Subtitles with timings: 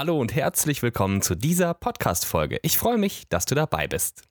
[0.00, 2.58] Hallo und herzlich willkommen zu dieser Podcast-Folge.
[2.62, 4.22] Ich freue mich, dass du dabei bist.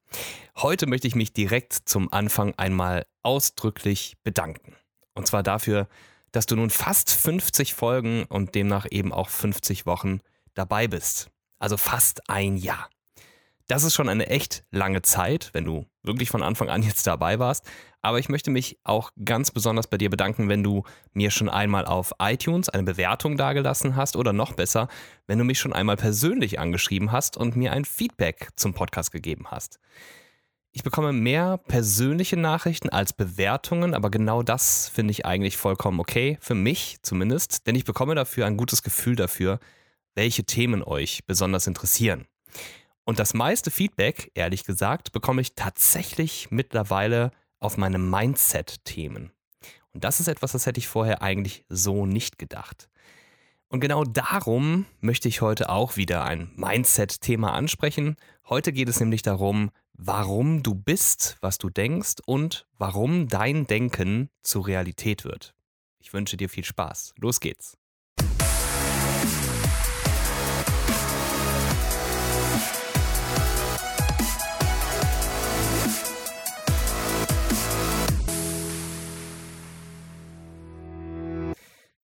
[0.58, 4.76] Heute möchte ich mich direkt zum Anfang einmal ausdrücklich bedanken.
[5.14, 5.88] Und zwar dafür,
[6.32, 10.22] dass du nun fast 50 Folgen und demnach eben auch 50 Wochen
[10.56, 11.30] dabei bist.
[11.60, 12.90] Also fast ein Jahr.
[13.70, 17.38] Das ist schon eine echt lange Zeit, wenn du wirklich von Anfang an jetzt dabei
[17.38, 17.70] warst.
[18.02, 21.86] Aber ich möchte mich auch ganz besonders bei dir bedanken, wenn du mir schon einmal
[21.86, 24.88] auf iTunes eine Bewertung dagelassen hast oder noch besser,
[25.28, 29.52] wenn du mich schon einmal persönlich angeschrieben hast und mir ein Feedback zum Podcast gegeben
[29.52, 29.80] hast.
[30.72, 36.40] Ich bekomme mehr persönliche Nachrichten als Bewertungen, aber genau das finde ich eigentlich vollkommen okay,
[36.42, 39.60] für mich zumindest, denn ich bekomme dafür ein gutes Gefühl dafür,
[40.16, 42.26] welche Themen euch besonders interessieren.
[43.10, 49.32] Und das meiste Feedback, ehrlich gesagt, bekomme ich tatsächlich mittlerweile auf meine Mindset-Themen.
[49.96, 52.88] Und das ist etwas, das hätte ich vorher eigentlich so nicht gedacht.
[53.68, 58.16] Und genau darum möchte ich heute auch wieder ein Mindset-Thema ansprechen.
[58.48, 64.30] Heute geht es nämlich darum, warum du bist, was du denkst und warum dein Denken
[64.44, 65.56] zur Realität wird.
[65.98, 67.16] Ich wünsche dir viel Spaß.
[67.18, 67.79] Los geht's.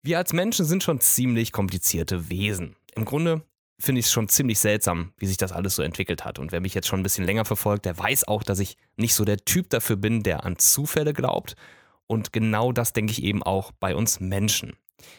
[0.07, 2.77] Wir als Menschen sind schon ziemlich komplizierte Wesen.
[2.95, 3.43] Im Grunde
[3.77, 6.39] finde ich es schon ziemlich seltsam, wie sich das alles so entwickelt hat.
[6.39, 9.15] Und wer mich jetzt schon ein bisschen länger verfolgt, der weiß auch, dass ich nicht
[9.15, 11.57] so der Typ dafür bin, der an Zufälle glaubt.
[12.07, 14.77] Und genau das denke ich eben auch bei uns Menschen.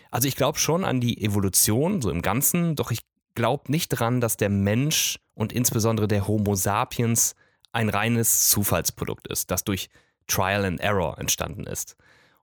[0.10, 3.02] Also ich glaube schon an die Evolution, so im Ganzen, doch ich
[3.36, 7.36] glaube nicht dran, dass der Mensch und insbesondere der Homo sapiens
[7.74, 9.90] ein reines Zufallsprodukt ist, das durch
[10.28, 11.98] Trial and Error entstanden ist.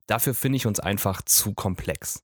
[0.06, 2.22] Dafür finde ich uns einfach zu komplex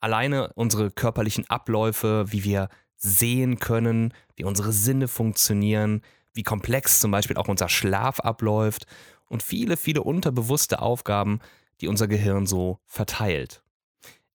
[0.00, 6.02] alleine unsere körperlichen Abläufe, wie wir sehen können, wie unsere Sinne funktionieren,
[6.34, 8.86] wie komplex zum Beispiel auch unser Schlaf abläuft
[9.28, 11.40] und viele, viele unterbewusste Aufgaben,
[11.80, 13.62] die unser Gehirn so verteilt.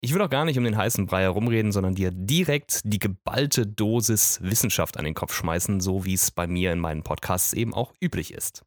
[0.01, 3.65] Ich will auch gar nicht um den heißen Brei herumreden, sondern dir direkt die geballte
[3.65, 7.73] Dosis Wissenschaft an den Kopf schmeißen, so wie es bei mir in meinen Podcasts eben
[7.73, 8.63] auch üblich ist.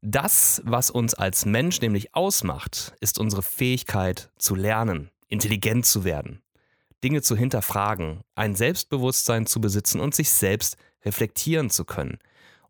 [0.00, 6.42] Das, was uns als Mensch nämlich ausmacht, ist unsere Fähigkeit zu lernen, intelligent zu werden,
[7.02, 12.18] Dinge zu hinterfragen, ein Selbstbewusstsein zu besitzen und sich selbst reflektieren zu können.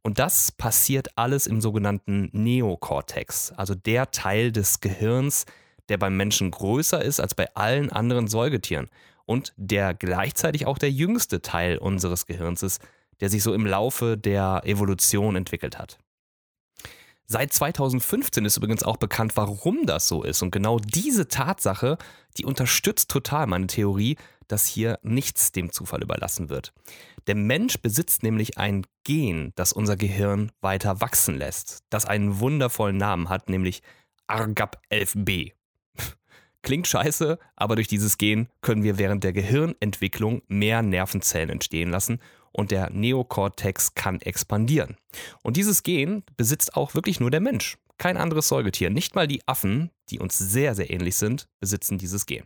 [0.02, 5.44] Und das passiert alles im sogenannten Neokortex, also der Teil des Gehirns,
[5.88, 8.88] der beim Menschen größer ist als bei allen anderen Säugetieren
[9.26, 12.80] und der gleichzeitig auch der jüngste Teil unseres Gehirns ist,
[13.20, 15.98] der sich so im Laufe der Evolution entwickelt hat.
[17.26, 20.42] Seit 2015 ist übrigens auch bekannt, warum das so ist.
[20.42, 21.96] Und genau diese Tatsache,
[22.36, 24.16] die unterstützt total meine Theorie,
[24.48, 26.74] dass hier nichts dem Zufall überlassen wird.
[27.26, 32.96] Der Mensch besitzt nämlich ein Gen, das unser Gehirn weiter wachsen lässt, das einen wundervollen
[32.96, 33.82] Namen hat, nämlich
[34.28, 35.52] ARGAP11b.
[36.62, 42.20] Klingt scheiße, aber durch dieses Gen können wir während der Gehirnentwicklung mehr Nervenzellen entstehen lassen
[42.52, 44.96] und der Neokortex kann expandieren.
[45.42, 47.78] Und dieses Gen besitzt auch wirklich nur der Mensch.
[47.98, 52.26] Kein anderes Säugetier, nicht mal die Affen, die uns sehr, sehr ähnlich sind, besitzen dieses
[52.26, 52.44] Gen.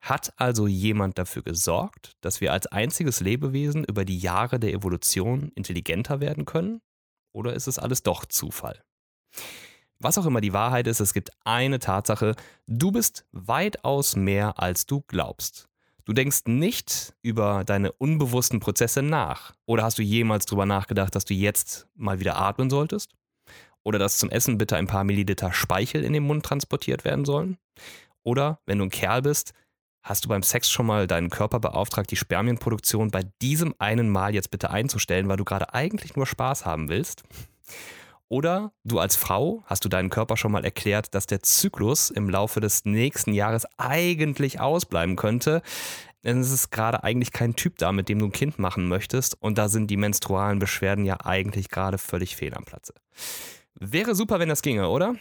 [0.00, 5.52] Hat also jemand dafür gesorgt, dass wir als einziges Lebewesen über die Jahre der Evolution
[5.54, 6.80] intelligenter werden können?
[7.32, 8.82] Oder ist es alles doch Zufall?
[9.98, 12.34] Was auch immer die Wahrheit ist, es gibt eine Tatsache,
[12.66, 15.69] du bist weitaus mehr, als du glaubst.
[16.10, 19.52] Du denkst nicht über deine unbewussten Prozesse nach.
[19.64, 23.12] Oder hast du jemals darüber nachgedacht, dass du jetzt mal wieder atmen solltest?
[23.84, 27.58] Oder dass zum Essen bitte ein paar Milliliter Speichel in den Mund transportiert werden sollen?
[28.24, 29.52] Oder, wenn du ein Kerl bist,
[30.02, 34.34] hast du beim Sex schon mal deinen Körper beauftragt, die Spermienproduktion bei diesem einen Mal
[34.34, 37.22] jetzt bitte einzustellen, weil du gerade eigentlich nur Spaß haben willst?
[38.30, 42.30] Oder du als Frau hast du deinen Körper schon mal erklärt, dass der Zyklus im
[42.30, 45.62] Laufe des nächsten Jahres eigentlich ausbleiben könnte.
[46.22, 49.36] Denn es ist gerade eigentlich kein Typ da, mit dem du ein Kind machen möchtest.
[49.42, 52.94] Und da sind die menstrualen Beschwerden ja eigentlich gerade völlig fehl am Platze.
[53.74, 55.16] Wäre super, wenn das ginge, oder?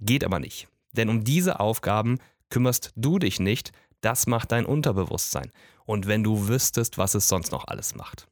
[0.00, 0.66] Geht aber nicht.
[0.92, 2.18] Denn um diese Aufgaben
[2.50, 3.70] kümmerst du dich nicht.
[4.00, 5.52] Das macht dein Unterbewusstsein.
[5.84, 8.26] Und wenn du wüsstest, was es sonst noch alles macht.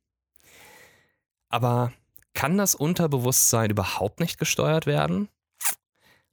[1.49, 1.93] Aber
[2.37, 5.29] kann das Unterbewusstsein überhaupt nicht gesteuert werden?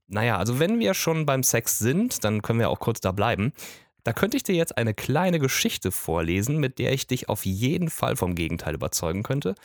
[0.08, 3.54] Naja, also wenn wir schon beim Sex sind, dann können wir auch kurz da bleiben.
[4.04, 7.90] Da könnte ich dir jetzt eine kleine Geschichte vorlesen, mit der ich dich auf jeden
[7.90, 9.56] Fall vom Gegenteil überzeugen könnte.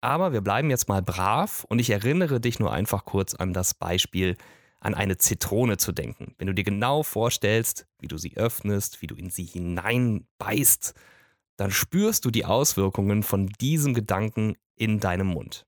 [0.00, 3.72] Aber wir bleiben jetzt mal brav und ich erinnere dich nur einfach kurz an das
[3.72, 4.36] Beispiel,
[4.80, 6.34] an eine Zitrone zu denken.
[6.36, 10.94] Wenn du dir genau vorstellst, wie du sie öffnest, wie du in sie hineinbeißt,
[11.56, 15.64] dann spürst du die Auswirkungen von diesem Gedanken in deinem Mund.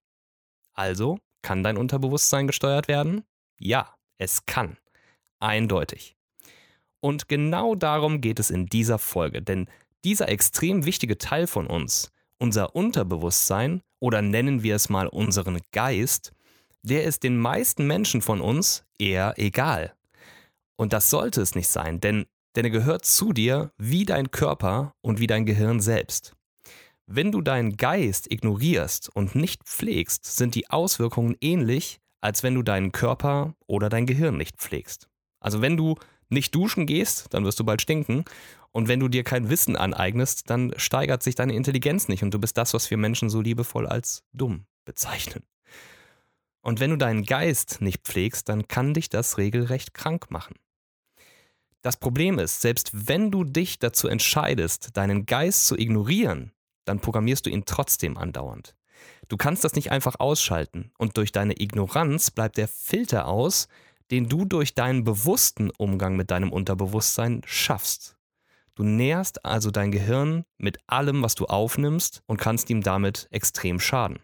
[0.78, 3.24] Also, kann dein Unterbewusstsein gesteuert werden?
[3.58, 4.76] Ja, es kann.
[5.40, 6.16] Eindeutig.
[7.00, 9.68] Und genau darum geht es in dieser Folge, denn
[10.04, 16.32] dieser extrem wichtige Teil von uns, unser Unterbewusstsein oder nennen wir es mal unseren Geist,
[16.84, 19.94] der ist den meisten Menschen von uns eher egal.
[20.76, 24.94] Und das sollte es nicht sein, denn, denn er gehört zu dir wie dein Körper
[25.00, 26.36] und wie dein Gehirn selbst.
[27.10, 32.62] Wenn du deinen Geist ignorierst und nicht pflegst, sind die Auswirkungen ähnlich, als wenn du
[32.62, 35.08] deinen Körper oder dein Gehirn nicht pflegst.
[35.40, 35.94] Also wenn du
[36.28, 38.26] nicht duschen gehst, dann wirst du bald stinken.
[38.72, 42.38] Und wenn du dir kein Wissen aneignest, dann steigert sich deine Intelligenz nicht und du
[42.38, 45.44] bist das, was wir Menschen so liebevoll als dumm bezeichnen.
[46.60, 50.56] Und wenn du deinen Geist nicht pflegst, dann kann dich das regelrecht krank machen.
[51.80, 56.52] Das Problem ist, selbst wenn du dich dazu entscheidest, deinen Geist zu ignorieren,
[56.88, 58.74] dann programmierst du ihn trotzdem andauernd.
[59.28, 63.68] Du kannst das nicht einfach ausschalten und durch deine Ignoranz bleibt der Filter aus,
[64.10, 68.16] den du durch deinen bewussten Umgang mit deinem Unterbewusstsein schaffst.
[68.74, 73.80] Du nährst also dein Gehirn mit allem, was du aufnimmst und kannst ihm damit extrem
[73.80, 74.20] schaden.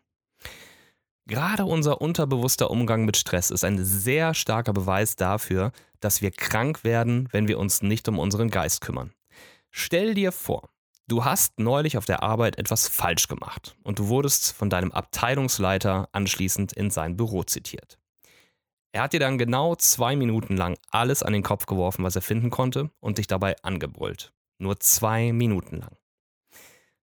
[1.27, 6.85] Gerade unser unterbewusster Umgang mit Stress ist ein sehr starker Beweis dafür, dass wir krank
[6.85, 9.13] werden, wenn wir uns nicht um unseren Geist kümmern.
[9.71, 10.69] Stell dir vor,
[11.07, 16.09] du hast neulich auf der Arbeit etwas falsch gemacht und du wurdest von deinem Abteilungsleiter
[16.13, 17.99] anschließend in sein Büro zitiert.
[18.93, 22.23] Er hat dir dann genau zwei Minuten lang alles an den Kopf geworfen, was er
[22.23, 24.33] finden konnte, und dich dabei angebrüllt.
[24.59, 25.97] Nur zwei Minuten lang.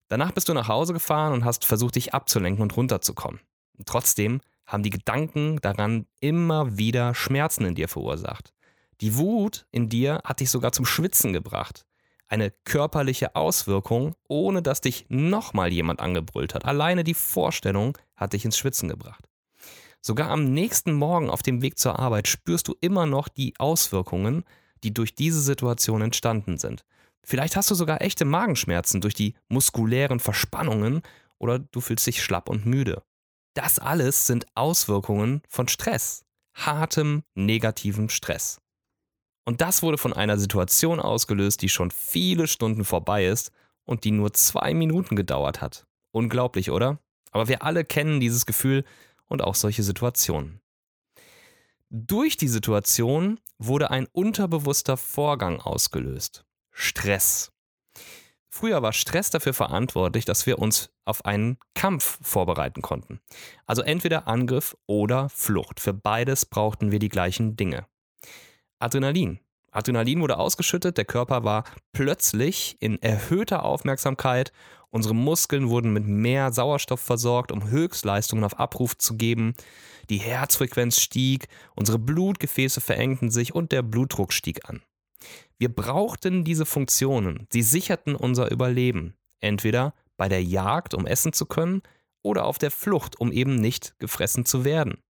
[0.08, 3.42] Danach bist du nach Hause gefahren und hast versucht, dich abzulenken und runterzukommen.
[3.86, 8.54] Trotzdem haben die Gedanken daran immer wieder Schmerzen in dir verursacht.
[9.02, 11.86] Die Wut in dir hat dich sogar zum Schwitzen gebracht.
[12.32, 16.64] Eine körperliche Auswirkung, ohne dass dich nochmal jemand angebrüllt hat.
[16.64, 19.28] Alleine die Vorstellung hat dich ins Schwitzen gebracht.
[20.00, 24.46] Sogar am nächsten Morgen auf dem Weg zur Arbeit spürst du immer noch die Auswirkungen,
[24.82, 26.86] die durch diese Situation entstanden sind.
[27.22, 31.02] Vielleicht hast du sogar echte Magenschmerzen durch die muskulären Verspannungen
[31.38, 33.04] oder du fühlst dich schlapp und müde.
[33.56, 36.24] Das alles sind Auswirkungen von Stress,
[36.54, 38.62] hartem, negativem Stress.
[39.46, 43.52] Und das wurde von einer Situation ausgelöst, die schon viele Stunden vorbei ist
[43.86, 45.88] und die nur zwei Minuten gedauert hat.
[46.12, 47.00] Unglaublich, oder?
[47.32, 48.84] Aber wir alle kennen dieses Gefühl,
[49.32, 50.60] und auch solche Situationen.
[51.90, 56.44] Durch die Situation wurde ein unterbewusster Vorgang ausgelöst.
[56.70, 57.54] Stress.
[58.50, 63.22] Früher war Stress dafür verantwortlich, dass wir uns auf einen Kampf vorbereiten konnten.
[63.66, 65.80] Also entweder Angriff oder Flucht.
[65.80, 67.88] Für beides brauchten wir die gleichen Dinge.
[68.82, 69.40] Adrenalin.
[69.72, 71.64] Adrenalin wurde ausgeschüttet, der Körper war
[71.94, 74.52] plötzlich in erhöhter Aufmerksamkeit
[74.92, 79.54] Unsere Muskeln wurden mit mehr Sauerstoff versorgt, um Höchstleistungen auf Abruf zu geben.
[80.10, 84.82] Die Herzfrequenz stieg, unsere Blutgefäße verengten sich und der Blutdruck stieg an.
[85.58, 87.48] Wir brauchten diese Funktionen.
[87.52, 89.16] Sie sicherten unser Überleben.
[89.40, 91.82] Entweder bei der Jagd, um essen zu können,
[92.22, 95.02] oder auf der Flucht, um eben nicht gefressen zu werden.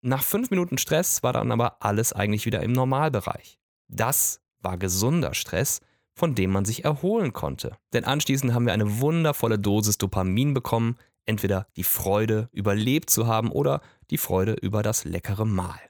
[0.00, 3.58] Nach fünf Minuten Stress war dann aber alles eigentlich wieder im Normalbereich.
[3.88, 5.80] Das war gesunder Stress,
[6.14, 7.76] von dem man sich erholen konnte.
[7.92, 10.96] Denn anschließend haben wir eine wundervolle Dosis Dopamin bekommen,
[11.26, 13.80] entweder die Freude, überlebt zu haben oder
[14.10, 15.80] die Freude über das leckere Mahl.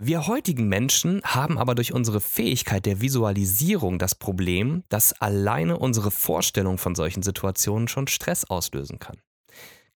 [0.00, 6.12] Wir heutigen Menschen haben aber durch unsere Fähigkeit der Visualisierung das Problem, dass alleine unsere
[6.12, 9.16] Vorstellung von solchen Situationen schon Stress auslösen kann.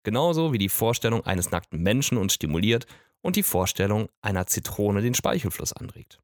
[0.02, 2.86] Genauso wie die Vorstellung eines nackten Menschen uns stimuliert
[3.20, 6.18] und die Vorstellung einer Zitrone den Speichelfluss anregt.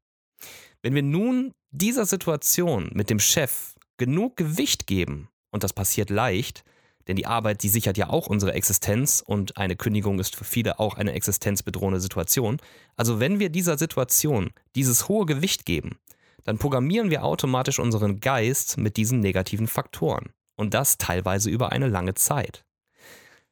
[0.81, 6.63] Wenn wir nun dieser Situation mit dem Chef genug Gewicht geben, und das passiert leicht,
[7.07, 10.79] denn die Arbeit, die sichert ja auch unsere Existenz und eine Kündigung ist für viele
[10.79, 12.57] auch eine existenzbedrohende Situation.
[12.95, 15.97] Also wenn wir dieser Situation dieses hohe Gewicht geben,
[16.43, 20.29] dann programmieren wir automatisch unseren Geist mit diesen negativen Faktoren.
[20.55, 22.63] Und das teilweise über eine lange Zeit.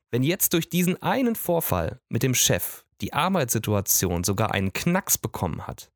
[0.10, 5.68] Wenn jetzt durch diesen einen Vorfall mit dem Chef die Arbeitssituation sogar einen Knacks bekommen
[5.68, 5.92] hat,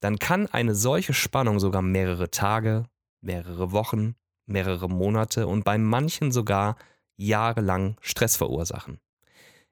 [0.00, 2.84] dann kann eine solche Spannung sogar mehrere Tage,
[3.20, 6.76] mehrere Wochen, mehrere Monate und bei manchen sogar
[7.16, 8.98] jahrelang Stress verursachen.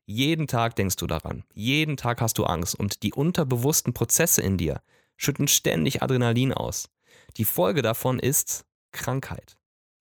[0.06, 4.58] Jeden Tag denkst du daran, jeden Tag hast du Angst und die unterbewussten Prozesse in
[4.58, 4.80] dir
[5.16, 6.88] schütten ständig Adrenalin aus.
[7.36, 9.56] Die Folge davon ist Krankheit.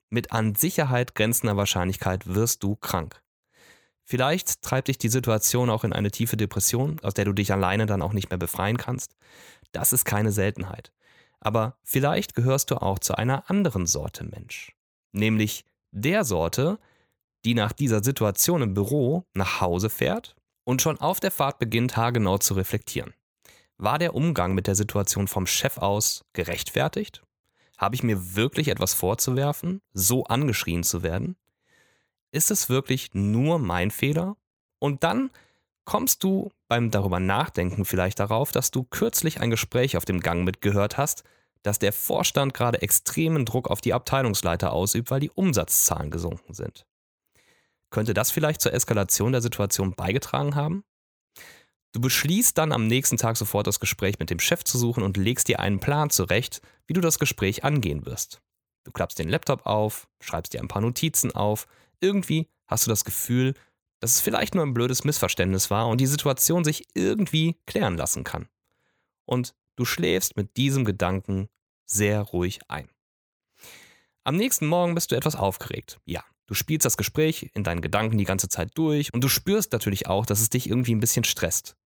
[0.10, 3.22] Mit an Sicherheit grenzender Wahrscheinlichkeit wirst du krank.
[4.12, 7.86] Vielleicht treibt dich die Situation auch in eine tiefe Depression, aus der du dich alleine
[7.86, 9.16] dann auch nicht mehr befreien kannst.
[9.72, 10.92] Das ist keine Seltenheit.
[11.40, 14.76] Aber vielleicht gehörst du auch zu einer anderen Sorte Mensch.
[15.14, 16.78] Nämlich der Sorte,
[17.46, 21.96] die nach dieser Situation im Büro nach Hause fährt und schon auf der Fahrt beginnt,
[21.96, 23.14] haargenau zu reflektieren.
[23.78, 27.24] War der Umgang mit der Situation vom Chef aus gerechtfertigt?
[27.78, 31.38] Habe ich mir wirklich etwas vorzuwerfen, so angeschrien zu werden?
[32.32, 34.38] Ist es wirklich nur mein Fehler?
[34.80, 35.32] Und dann
[35.86, 40.44] kommst du beim darüber nachdenken vielleicht darauf, dass du kürzlich ein Gespräch auf dem Gang
[40.44, 41.24] mitgehört hast,
[41.64, 46.86] dass der Vorstand gerade extremen Druck auf die Abteilungsleiter ausübt, weil die Umsatzzahlen gesunken sind.
[47.92, 50.84] Könnte das vielleicht zur Eskalation der Situation beigetragen haben?
[51.94, 55.18] Du beschließt dann am nächsten Tag sofort das Gespräch mit dem Chef zu suchen und
[55.18, 58.42] legst dir einen Plan zurecht, wie du das Gespräch angehen wirst.
[58.86, 61.68] Du klappst den Laptop auf, schreibst dir ein paar Notizen auf.
[62.02, 63.54] Irgendwie hast du das Gefühl,
[64.00, 68.24] dass es vielleicht nur ein blödes Missverständnis war und die Situation sich irgendwie klären lassen
[68.24, 68.50] kann.
[69.26, 71.48] Und du schläfst mit diesem Gedanken
[71.86, 72.90] sehr ruhig ein.
[74.24, 76.00] Am nächsten Morgen bist du etwas aufgeregt.
[76.06, 79.72] Ja, Du spielst das Gespräch in deinen Gedanken die ganze Zeit durch und du spürst
[79.72, 81.78] natürlich auch, dass es dich irgendwie ein bisschen stresst.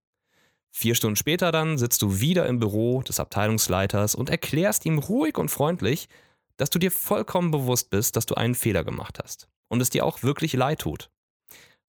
[0.72, 5.38] Vier Stunden später dann sitzt du wieder im Büro des Abteilungsleiters und erklärst ihm ruhig
[5.38, 6.10] und freundlich,
[6.58, 10.06] dass du dir vollkommen bewusst bist, dass du einen Fehler gemacht hast und es dir
[10.06, 11.10] auch wirklich leid tut.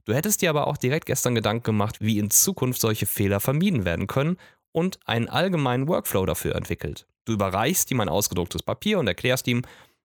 [0.04, 3.84] Du hättest dir aber auch direkt gestern Gedanken gemacht, wie in Zukunft solche Fehler vermieden
[3.84, 4.36] werden können
[4.72, 7.06] und einen allgemeinen Workflow dafür entwickelt.
[7.24, 9.62] Du überreichst ihm ein ausgedrucktes Papier und erklärst ihm,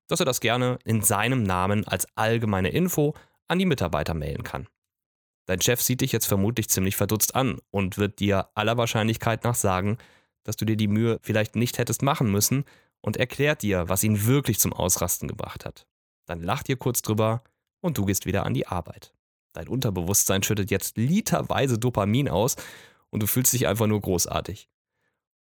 [0.08, 3.14] dass er das gerne in seinem Namen als allgemeine Info
[3.46, 4.66] an die Mitarbeiter mailen kann.
[5.46, 9.54] Dein Chef sieht dich jetzt vermutlich ziemlich verdutzt an und wird dir aller Wahrscheinlichkeit nach
[9.54, 9.98] sagen,
[10.42, 12.64] dass du dir die Mühe vielleicht nicht hättest machen müssen
[13.00, 15.86] und erklärt dir, was ihn wirklich zum Ausrasten gebracht hat.
[16.26, 17.42] Dann lacht ihr kurz drüber
[17.82, 19.12] und du gehst wieder an die Arbeit.
[19.52, 22.56] Dein Unterbewusstsein schüttet jetzt literweise Dopamin aus
[23.10, 24.70] und du fühlst dich einfach nur großartig.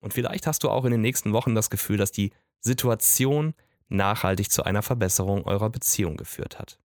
[0.00, 3.54] Und vielleicht hast du auch in den nächsten Wochen das Gefühl, dass die Situation
[3.88, 6.80] nachhaltig zu einer Verbesserung eurer Beziehung geführt hat.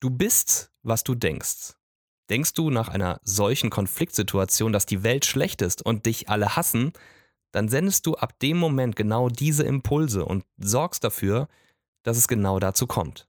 [0.00, 1.74] Du bist, was du denkst.
[2.30, 6.92] Denkst du nach einer solchen Konfliktsituation, dass die Welt schlecht ist und dich alle hassen,
[7.52, 11.48] dann sendest du ab dem Moment genau diese Impulse und sorgst dafür,
[12.06, 13.26] dass es genau dazu kommt.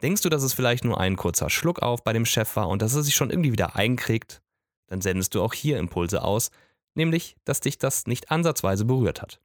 [0.00, 2.80] Denkst du, dass es vielleicht nur ein kurzer Schluck auf bei dem Chef war und
[2.80, 4.40] dass er sich schon irgendwie wieder einkriegt,
[4.86, 6.50] dann sendest du auch hier Impulse aus,
[6.94, 9.40] nämlich, dass dich das nicht ansatzweise berührt hat.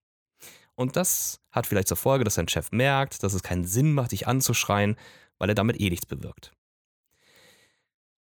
[0.76, 4.12] Und das hat vielleicht zur Folge, dass dein Chef merkt, dass es keinen Sinn macht,
[4.12, 4.96] dich anzuschreien,
[5.38, 6.52] weil er damit eh nichts bewirkt.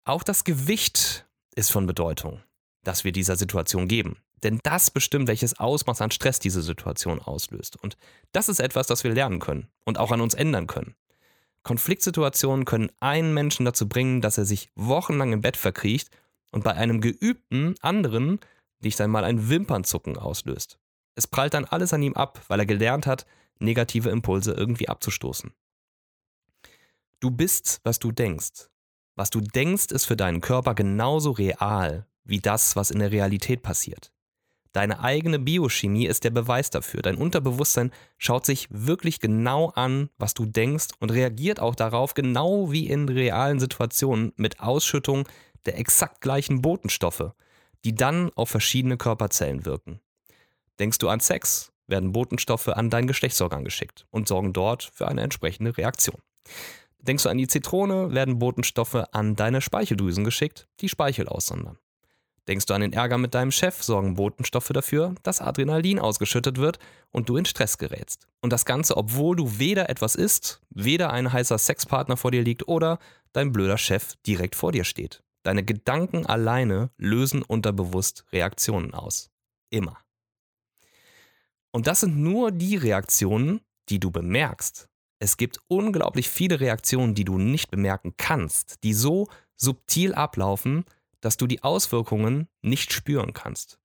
[0.06, 2.42] Auch das Gewicht ist von Bedeutung,
[2.84, 4.18] das wir dieser Situation geben.
[4.46, 7.82] Denn das bestimmt, welches Ausmaß an Stress diese Situation auslöst.
[7.82, 7.98] Und
[8.32, 10.94] das ist etwas, das wir lernen können und auch an uns ändern können.
[11.64, 16.12] Konfliktsituationen können einen Menschen dazu bringen, dass er sich wochenlang im Bett verkriecht
[16.52, 18.40] und bei einem geübten anderen
[18.82, 20.78] nicht einmal ein Wimpernzucken auslöst.
[21.16, 23.26] Es prallt dann alles an ihm ab, weil er gelernt hat,
[23.58, 25.54] negative Impulse irgendwie abzustoßen.
[27.20, 28.70] Du bist, was du denkst.
[29.16, 33.64] Was du denkst, ist für deinen Körper genauso real wie das, was in der Realität
[33.64, 34.12] passiert.
[34.76, 37.02] Deine eigene Biochemie ist der Beweis dafür.
[37.02, 42.74] Dein Unterbewusstsein schaut sich wirklich genau an, was du denkst und reagiert auch darauf, genau
[42.74, 45.30] wie in realen Situationen, mit Ausschüttung
[45.66, 47.32] der exakt gleichen Botenstoffe,
[47.86, 50.02] die dann auf verschiedene Körperzellen wirken.
[50.78, 55.22] Denkst du an Sex, werden Botenstoffe an dein Geschlechtsorgan geschickt und sorgen dort für eine
[55.22, 56.20] entsprechende Reaktion.
[57.00, 61.78] Denkst du an die Zitrone, werden Botenstoffe an deine Speicheldrüsen geschickt, die Speichel aussondern.
[62.48, 66.78] Denkst du an den Ärger mit deinem Chef, sorgen Botenstoffe dafür, dass Adrenalin ausgeschüttet wird
[67.12, 68.28] und du in Stress gerätst.
[68.42, 72.68] Und das Ganze, obwohl du weder etwas isst, weder ein heißer Sexpartner vor dir liegt
[72.68, 73.00] oder
[73.34, 75.24] dein blöder Chef direkt vor dir steht.
[75.44, 79.32] Deine Gedanken alleine lösen unterbewusst Reaktionen aus.
[79.70, 79.98] Immer.
[81.72, 84.88] Und das sind nur die Reaktionen, die du bemerkst.
[85.20, 90.86] Es gibt unglaublich viele Reaktionen, die du nicht bemerken kannst, die so subtil ablaufen,
[91.26, 93.80] dass du die Auswirkungen nicht spüren kannst.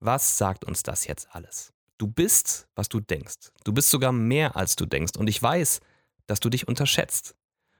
[0.00, 1.72] Was sagt uns das jetzt alles?
[1.96, 3.52] Du bist, was du denkst.
[3.64, 5.16] Du bist sogar mehr, als du denkst.
[5.16, 5.80] Und ich weiß,
[6.26, 7.36] dass du dich unterschätzt.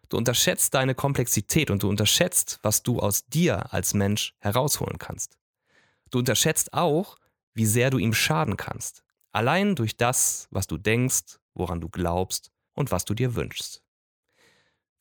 [0.09, 5.37] Du unterschätzt deine Komplexität und du unterschätzt, was du aus dir als Mensch herausholen kannst.
[6.11, 7.19] Du unterschätzt auch,
[7.53, 9.05] wie sehr du ihm schaden kannst.
[9.33, 13.83] Allein durch das, was du denkst, woran du glaubst und was du dir wünschst.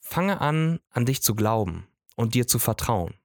[0.01, 1.87] Fange an, an dich zu glauben
[2.21, 3.15] und dir zu vertrauen.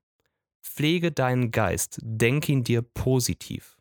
[0.62, 3.76] Pflege deinen Geist, denk ihn dir positiv.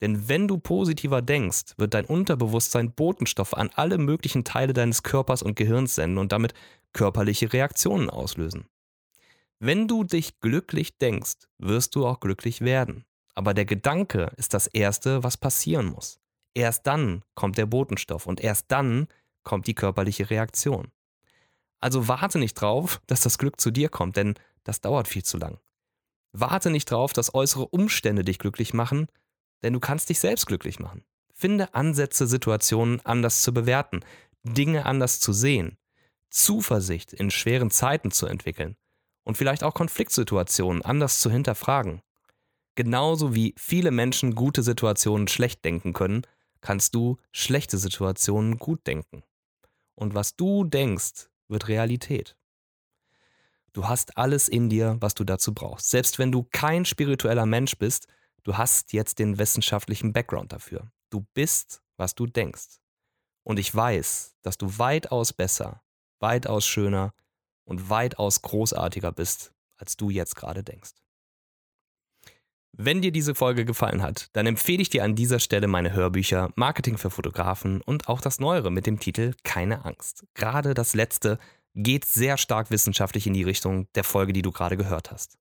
[0.00, 5.42] Denn wenn du positiver denkst, wird dein Unterbewusstsein Botenstoffe an alle möglichen Teile deines Körpers
[5.42, 6.54] und Gehirns senden und damit
[6.92, 8.66] körperliche Reaktionen auslösen.
[9.58, 13.04] Wenn du dich glücklich denkst, wirst du auch glücklich werden.
[13.34, 16.20] Aber der Gedanke ist das Erste, was passieren muss.
[16.54, 19.08] Erst dann kommt der Botenstoff und erst dann
[19.42, 20.92] kommt die körperliche Reaktion.
[21.80, 24.34] Also warte nicht drauf, dass das Glück zu dir kommt, denn
[24.68, 25.58] das dauert viel zu lang.
[26.32, 29.06] Warte nicht drauf, dass äußere Umstände dich glücklich machen,
[29.62, 31.04] denn du kannst dich selbst glücklich machen.
[31.32, 34.00] Finde Ansätze, Situationen anders zu bewerten,
[34.42, 35.78] Dinge anders zu sehen,
[36.28, 38.76] Zuversicht in schweren Zeiten zu entwickeln
[39.24, 42.02] und vielleicht auch Konfliktsituationen anders zu hinterfragen.
[42.74, 46.22] Genauso wie viele Menschen gute Situationen schlecht denken können,
[46.60, 49.22] kannst du schlechte Situationen gut denken.
[49.94, 52.37] Und was du denkst, wird Realität.
[53.78, 55.90] Du hast alles in dir, was du dazu brauchst.
[55.90, 58.08] Selbst wenn du kein spiritueller Mensch bist,
[58.42, 60.90] du hast jetzt den wissenschaftlichen Background dafür.
[61.10, 62.80] Du bist, was du denkst.
[63.44, 65.84] Und ich weiß, dass du weitaus besser,
[66.18, 67.14] weitaus schöner
[67.62, 70.94] und weitaus großartiger bist, als du jetzt gerade denkst.
[72.72, 76.50] Wenn dir diese Folge gefallen hat, dann empfehle ich dir an dieser Stelle meine Hörbücher
[76.56, 80.26] Marketing für Fotografen und auch das Neuere mit dem Titel Keine Angst.
[80.34, 81.38] Gerade das letzte
[81.82, 85.38] geht sehr stark wissenschaftlich in die Richtung der Folge, die du gerade gehört hast.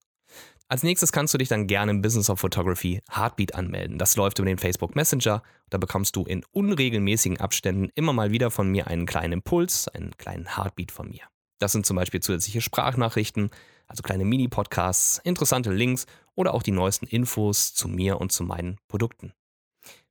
[0.69, 3.97] Als nächstes kannst du dich dann gerne im Business of Photography Heartbeat anmelden.
[3.97, 5.41] Das läuft über den Facebook Messenger.
[5.69, 10.11] Da bekommst du in unregelmäßigen Abständen immer mal wieder von mir einen kleinen Impuls, einen
[10.17, 11.21] kleinen Heartbeat von mir.
[11.59, 13.49] Das sind zum Beispiel zusätzliche Sprachnachrichten,
[13.87, 18.77] also kleine Mini-Podcasts, interessante Links oder auch die neuesten Infos zu mir und zu meinen
[18.89, 19.31] Produkten.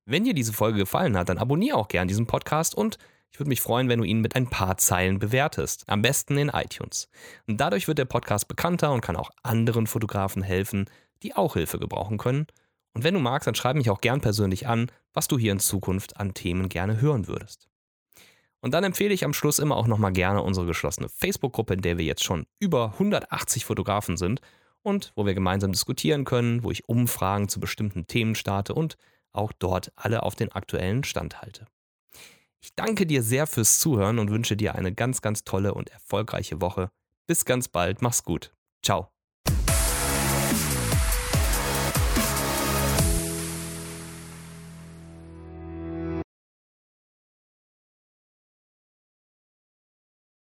[0.06, 2.96] Wenn dir diese Folge gefallen hat, dann abonniere auch gern diesen Podcast und
[3.36, 5.84] ich würde mich freuen, wenn du ihn mit ein paar Zeilen bewertest.
[5.88, 7.10] Am besten in iTunes.
[7.46, 10.88] Und dadurch wird der Podcast bekannter und kann auch anderen Fotografen helfen,
[11.22, 12.46] die auch Hilfe gebrauchen können.
[12.94, 15.58] Und wenn du magst, dann schreib mich auch gern persönlich an, was du hier in
[15.58, 17.68] Zukunft an Themen gerne hören würdest.
[18.60, 21.98] Und dann empfehle ich am Schluss immer auch nochmal gerne unsere geschlossene Facebook-Gruppe, in der
[21.98, 24.40] wir jetzt schon über 180 Fotografen sind
[24.80, 28.96] und wo wir gemeinsam diskutieren können, wo ich Umfragen zu bestimmten Themen starte und
[29.32, 31.66] auch dort alle auf den aktuellen Stand halte.
[32.62, 36.60] Ich danke dir sehr fürs Zuhören und wünsche dir eine ganz, ganz tolle und erfolgreiche
[36.60, 36.90] Woche.
[37.26, 38.54] Bis ganz bald, mach's gut.
[38.82, 39.15] Ciao.